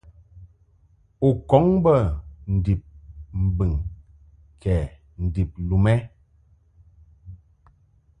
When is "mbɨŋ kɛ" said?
3.43-4.75